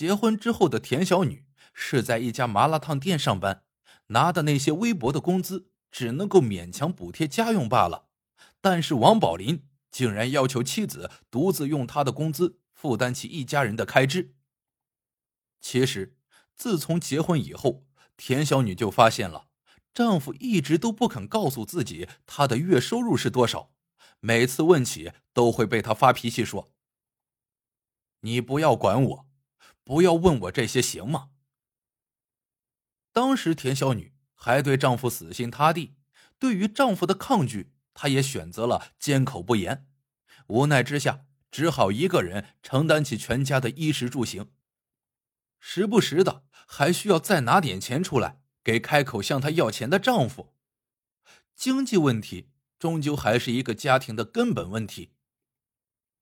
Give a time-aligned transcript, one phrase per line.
[0.00, 3.64] 结婚之后的田小女是在一家麻辣烫店上班，
[4.06, 8.08] 拿的那些微薄的工资只能够勉强补贴家用罢了。
[8.62, 14.34] 但是王宝林竟然要求妻子独自用他的工资负担起一家人的开支。
[15.60, 16.16] 其实，
[16.54, 17.84] 自从结婚以后，
[18.16, 19.48] 田小女就发现了，
[19.92, 23.74] 丈夫一直都不肯告诉自己他的月收入是多少，
[24.20, 26.70] 每次问起都会被他发脾气说
[28.24, 29.26] ：“你不要管我。”
[29.90, 31.30] 不要问我这些行吗？
[33.10, 35.96] 当时田小女还对丈夫死心塌地，
[36.38, 39.88] 对于丈夫的抗拒，她也选择了缄口不言。
[40.46, 44.52] 无奈之下，只好一个人承担起全家的衣食住行，
[45.58, 50.54] 时不时的还需要再拿点钱出来给开口向她要钱的丈夫。
[51.56, 55.10] 经济问题终究还是一个家庭的根本问题。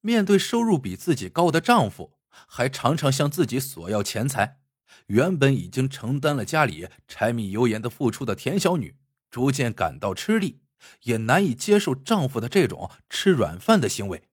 [0.00, 2.17] 面对收入比自己高的丈夫。
[2.30, 4.60] 还常常向自己索要钱财，
[5.06, 8.96] 原本已经承担了家里柴米油盐的付出的田小女，
[9.30, 10.60] 逐渐感到吃力，
[11.02, 14.28] 也难以接受丈夫的这种吃软饭的行为。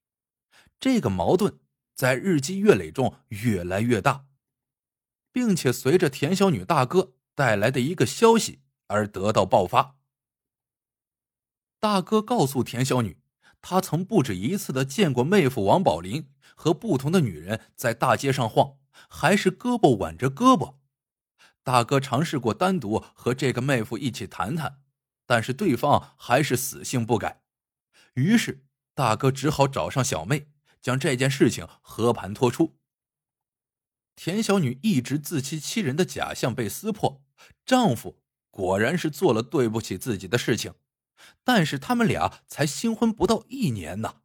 [0.79, 1.59] 这个矛盾
[1.93, 4.25] 在日积月累中越来越大，
[5.31, 9.95] 并且随着田小女大哥带来的一个消息而得到爆发。
[11.79, 13.17] 大哥告诉田小女，
[13.67, 16.29] 他曾不止一次的见过妹夫王宝林。
[16.57, 18.77] 和不同的女人在大街上晃，
[19.09, 20.75] 还是胳膊挽着胳膊。
[21.63, 24.81] 大哥尝试过单独和这个妹夫一起谈谈，
[25.25, 27.41] 但是对方还是死性不改。
[28.13, 30.47] 于是大哥只好找上小妹，
[30.79, 32.77] 将这件事情和盘托出。
[34.15, 37.21] 田小女一直自欺欺人的假象被撕破，
[37.65, 40.73] 丈夫果然是做了对不起自己的事情，
[41.43, 44.21] 但是他们俩才新婚不到一年呢。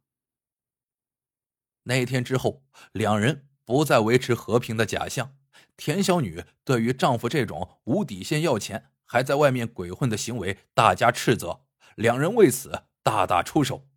[1.83, 5.35] 那天之后，两人不再维持和平的假象。
[5.77, 11.65] 田小女对于丈夫这种无底线要钱，还在外面鬼混的行为大加斥责，
[11.95, 13.87] 两人为此大打出手。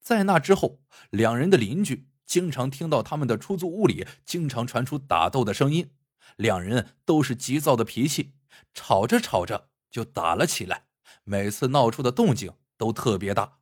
[0.00, 0.80] 在那之后，
[1.10, 5.90] 两人的邻居经常听到他们的出租屋里经常传出打斗的声音，
[6.36, 8.34] 两人都是急躁的脾气，
[8.74, 10.85] 吵着吵着就打了起来，
[11.24, 13.58] 每次闹出的动静都特别大。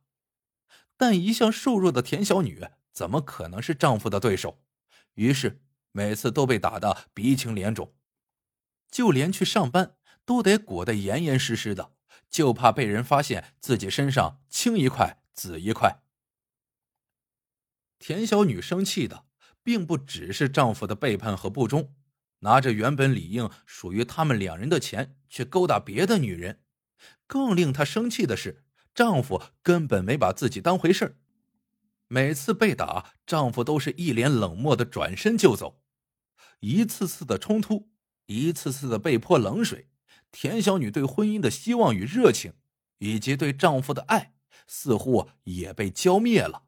[0.97, 2.65] 但一向瘦弱的田小女。
[2.95, 4.63] 怎么可能是丈夫的对手？
[5.15, 5.61] 于是
[5.91, 7.93] 每次都被打得鼻青脸肿，
[8.89, 11.91] 就连去上班都得裹得严严实实的，
[12.29, 16.03] 就怕被人发现自己身上青一块紫一块。
[17.99, 19.25] 田小女生气的
[19.61, 21.93] 并不只是丈夫的背叛和不忠，
[22.39, 26.63] 拿着原本理应属于他们两人的钱去勾搭别的女人，
[27.27, 28.63] 更令她生气的是，
[28.93, 31.17] 丈夫根本没把自己当回事。
[32.07, 35.81] 每次被打，丈夫都是一脸冷漠的转身就走。
[36.59, 37.89] 一次次的冲突，
[38.27, 39.89] 一次次的被泼冷水，
[40.31, 42.53] 田小女对婚姻的希望与热情，
[42.99, 44.35] 以及对丈夫的爱，
[44.67, 46.63] 似乎也被浇灭了。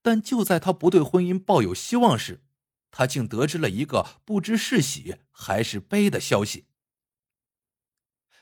[0.00, 2.44] 但就在她不对婚姻抱有希望时，
[2.90, 6.66] 她竟得知了一个不知是喜还是悲的消息。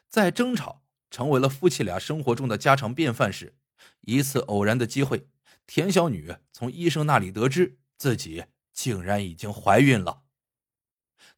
[0.08, 3.54] 在争吵成为了夫妻俩生活中的家常便饭时，
[4.02, 5.28] 一次偶然的机会。
[5.66, 10.22] 田小女从医生那里得知自己竟然已经怀孕了，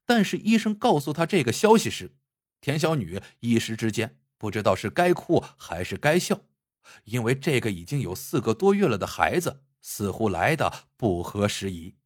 [0.07, 2.15] 但是医生告诉她这个消息时，
[2.61, 6.41] 田小女一时之间不知道是该哭还是该笑，
[7.05, 11.97] 因为这个已经有四个多月了的孩子似乎来的不合时宜。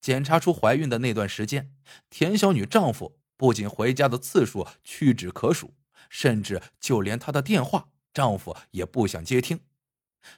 [0.00, 1.74] 检查出怀孕的那段时间，
[2.08, 5.74] 田小女丈夫不仅回家的次数屈指可数，
[6.08, 9.60] 甚至就连她的电话，丈夫也不想接听。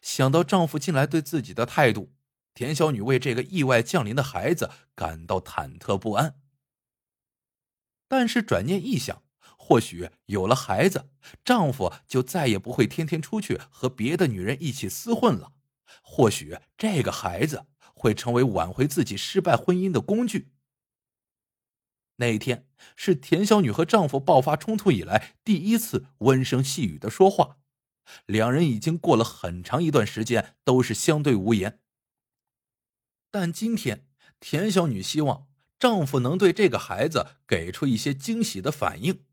[0.00, 2.12] 想到丈夫近来对自己的态度，
[2.54, 6.38] 田小女为这个意外降临的孩子感到忐忑不安。
[8.06, 9.22] 但是转念一想，
[9.56, 11.08] 或许有了孩子，
[11.44, 15.52] 丈夫就再也不会天天出去和别的女人一起厮混了。
[16.02, 20.52] 或许这个孩子会成为挽回自己失败婚姻的工具。
[22.22, 27.58] 那一天是田小女和丈夫爆发冲突以来第一次温声细语的说话。
[28.26, 31.80] 两人已经过了很长一段时间都是相对无言，
[33.30, 34.06] 但今天
[34.38, 35.48] 田小女希望
[35.80, 39.24] 丈夫能对这个孩子给出一些惊喜的反应。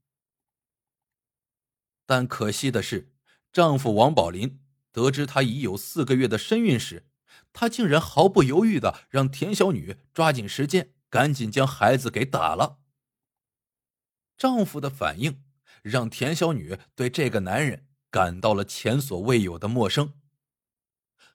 [2.07, 3.13] 但可惜的是，
[3.51, 4.59] 丈夫王宝林
[4.91, 7.07] 得知她已有四个月的身孕时，
[7.53, 12.78] 他竟然毫不犹豫的让田小女抓紧时间，赶紧将孩子给打了。
[14.39, 15.43] 丈夫的反应
[15.83, 17.85] 让田小女对这个男人。
[18.11, 20.13] 感到了前所未有的陌生。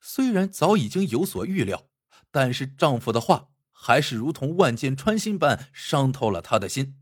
[0.00, 1.88] 虽然早已经有所预料，
[2.32, 7.00] 但是丈夫的话还是如同万箭穿心般伤透了她的心。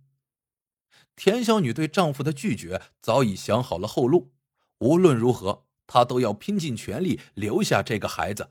[1.17, 4.35] 田小女对丈夫的拒绝早已想好了后路，
[4.81, 8.51] 无论如何，她都要拼尽全力留下这个孩子。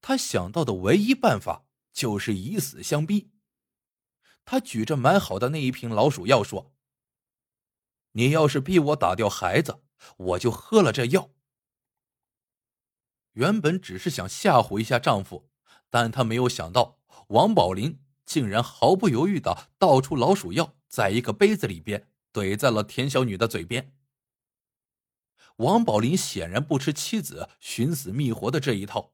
[0.00, 3.32] 她想到的唯一办法就是以死相逼。
[4.50, 6.72] 她举着买好的那一瓶老鼠药说
[8.12, 9.82] ：“你要是逼我打掉孩子，
[10.16, 11.28] 我就喝了这药。”
[13.36, 15.50] 原本只是想吓唬一下丈夫，
[15.90, 20.76] 但她没有想到王宝林竟然毫不犹豫的倒出老鼠药。
[20.88, 23.94] 在一个杯子里边怼在了田小女的嘴边。
[25.56, 29.12] 王宝林显然不吃妻子寻死觅活的这一套。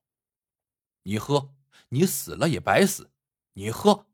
[1.02, 1.52] 你喝，
[1.88, 3.10] 你死了也白死。
[3.54, 4.06] 你喝。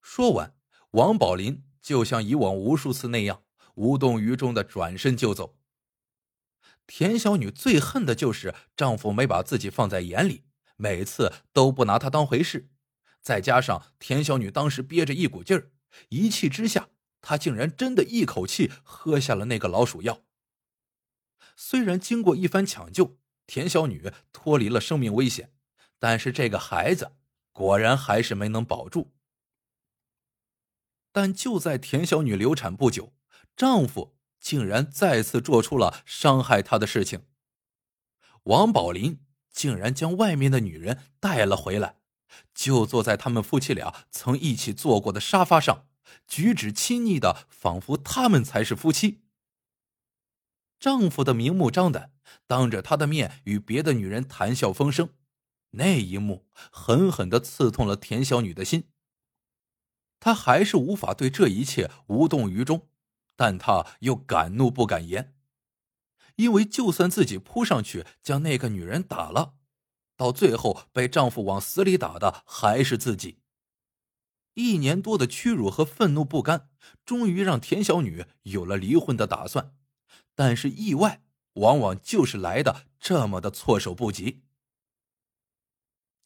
[0.00, 0.54] 说完，
[0.92, 3.42] 王宝林就像以往无数次那样
[3.74, 5.56] 无动于衷的转身就走。
[6.86, 10.44] 田小女最恨的就是丈夫没把自己放在眼里，
[10.76, 12.70] 每次都不拿她当回事。
[13.20, 15.70] 再加上田小女当时憋着一股劲儿。
[16.08, 16.88] 一气之下，
[17.20, 20.22] 她竟然真的一口气喝下了那个老鼠药。
[21.56, 25.52] 虽然经过一番抢救，田小女脱离了生命危险，
[25.98, 27.12] 但是这个孩子
[27.52, 29.12] 果然还是没能保住。
[31.12, 33.12] 但就在田小女流产不久，
[33.56, 37.24] 丈夫竟然再次做出了伤害她的事情。
[38.44, 39.20] 王宝林
[39.50, 41.96] 竟然将外面的女人带了回来。
[42.54, 45.86] 就坐在他们夫妻俩曾一起坐过的沙发上，
[46.26, 49.22] 举止亲昵的，仿佛他们才是夫妻。
[50.78, 52.12] 丈夫的明目张胆，
[52.46, 55.08] 当着她的面与别的女人谈笑风生，
[55.70, 58.84] 那一幕狠狠的刺痛了田小女的心。
[60.20, 62.88] 她还是无法对这一切无动于衷，
[63.36, 65.34] 但她又敢怒不敢言，
[66.36, 69.54] 因为就算自己扑上去将那个女人打了。
[70.16, 73.38] 到最后，被丈夫往死里打的还是自己。
[74.54, 76.70] 一年多的屈辱和愤怒不甘，
[77.04, 79.76] 终于让田小女有了离婚的打算。
[80.34, 81.22] 但是意外
[81.54, 84.42] 往往就是来的这么的措手不及。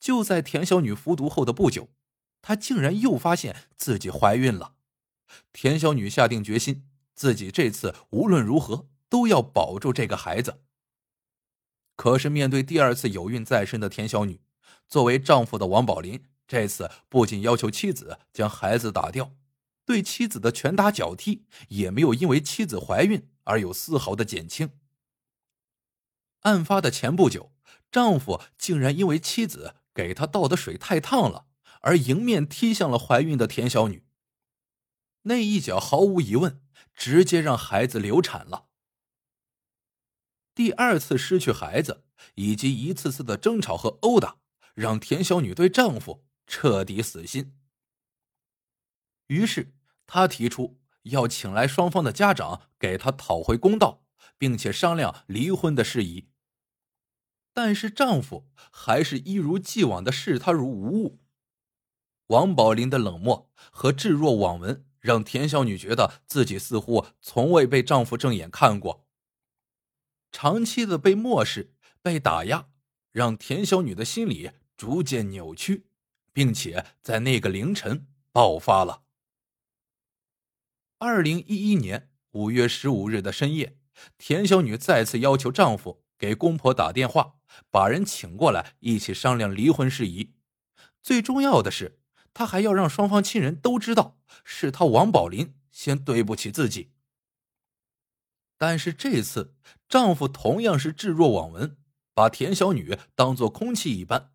[0.00, 1.91] 就在田小女服毒后的不久，
[2.43, 4.75] 她竟然又发现自己怀孕了。
[5.53, 6.85] 田小女下定决心，
[7.15, 10.61] 自己这次无论如何都要保住这个孩子。
[11.94, 14.41] 可是，面对第二次有孕在身的田小女，
[14.89, 19.33] 作为丈夫的王宝林这次不仅要求妻子将孩子打掉，
[19.85, 24.71] 对妻子的拳打脚踢也没有因为妻子怀孕而有丝毫的减轻。
[26.41, 27.53] 案发的前不久，
[27.93, 31.47] 丈夫竟然因为妻子给他倒的水太烫了，
[31.82, 34.05] 而迎面踢向了怀孕的田小女。
[35.23, 36.61] 那一脚毫无疑问，
[36.94, 38.67] 直接让孩子流产了。
[40.55, 44.38] 第二次失去孩子，以及一次次的争吵和殴打，
[44.75, 47.56] 让田小女对丈夫彻底死心。
[49.28, 49.73] 于是，
[50.06, 54.05] 她提出要请来双方的家长，给她讨回公道，
[54.37, 56.28] 并且商量离婚的事宜。
[57.55, 61.22] 但是，丈夫还是一如既往的视她如无物。
[62.32, 69.06] 王宝林的冷漠和置若罔闻，让田小女觉得自己似乎从未被丈夫正眼看过。
[70.31, 72.69] 长期的被漠视、被打压，
[73.11, 75.85] 让田小女的心理逐渐扭曲，
[76.33, 79.02] 并且在那个凌晨爆发了。
[80.97, 83.76] 二零一一年五月十五日的深夜，
[84.16, 87.35] 田小女再次要求丈夫给公婆打电话，
[87.71, 90.33] 把人请过来一起商量离婚事宜。
[91.02, 91.99] 最重要的是，
[92.35, 96.93] 她还要让双方亲人都知道，是她王宝林先对不起自己。
[98.57, 99.57] 但是这次，
[99.89, 101.77] 丈夫同样是置若罔闻，
[102.15, 104.33] 把田小女当做空气一般。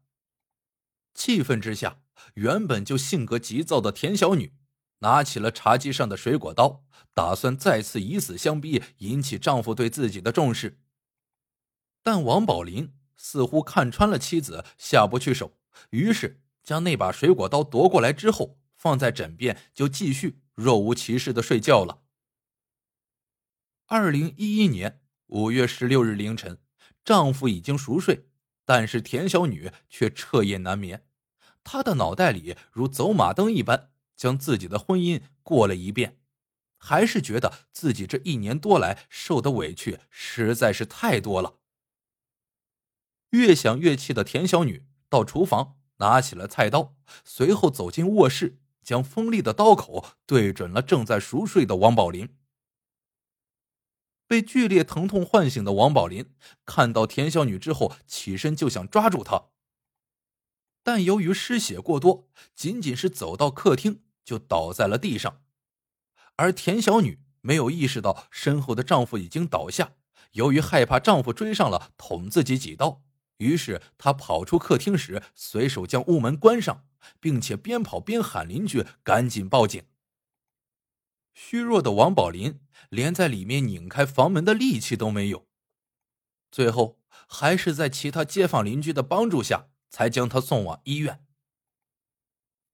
[1.14, 2.02] 气愤之下，
[2.34, 4.54] 原本就性格急躁的田小女，
[5.00, 10.80] 拿起了茶几上的水果刀，打算再次以死相逼，引起丈夫对自己的重视。
[12.04, 15.58] 但王宝林似乎看穿了妻子下不去手，
[15.92, 22.04] 于是将那把水果刀夺过来之后，放在枕边，就继续若无其事的睡觉了。
[23.86, 26.60] 二零一一年五月十六日凌晨，
[27.06, 28.28] 丈夫已经熟睡，
[28.66, 31.08] 但是田小女却彻夜难眠。
[31.64, 36.20] 她的脑袋里如走马灯一般，将自己的婚姻过了一遍，
[36.78, 41.60] 还是觉得自己这一年多来受的委屈实在是太多了。
[43.30, 52.36] 越想越气的田小女到厨房拿起了菜刀，随后走进卧室，将锋利的刀口对准了正在熟睡的王宝林。
[54.28, 56.34] 被剧烈疼痛唤醒的王宝林
[56.66, 59.46] 看到田小女之后，起身就想抓住她。
[60.84, 65.42] 但由于失血过多，仅仅是走到客厅就倒在了地上。
[66.36, 69.94] 而田小女没有意识到身后的丈夫已经倒下，
[70.34, 73.02] 由于害怕丈夫追上了捅自己几刀，
[73.38, 76.88] 于是他跑出客厅时，随手将屋门关上，
[77.20, 79.84] 并且边跑边喊邻居赶紧报警。
[81.34, 85.48] 虚弱的王宝林连在里面拧开房门的力气都没有，
[86.52, 89.70] 最后还是在其他街坊邻居的帮助下。
[89.90, 91.26] 才将他送往医院，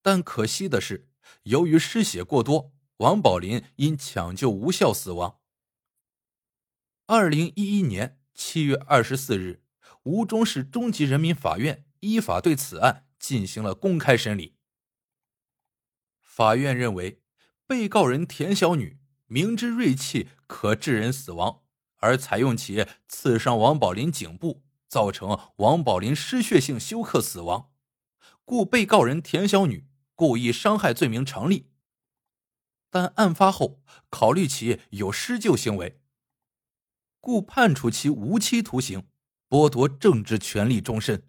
[0.02, 1.08] 但可惜的是，
[1.44, 5.40] 由于失血过多，王宝林因抢救无效死亡。
[7.06, 9.63] 二零一一年七月二十四日，
[10.04, 14.56] 吴中市中级人民法院依法对此案进行了公开审理。
[16.20, 17.22] 法院认为，
[17.66, 21.64] 被告人田小女明知锐器可致人死亡，
[21.98, 24.64] 而采用其刺伤王宝林颈部。
[24.90, 27.72] 造成王宝林失血性休克死亡，
[28.46, 31.72] 故被告人田小女故意伤害罪名成立。
[32.92, 33.82] 但案发后
[34.12, 36.00] 考虑其有施救行为，
[37.20, 39.08] 故判处其无期徒刑，
[39.54, 41.22] 剥夺政治权利终身。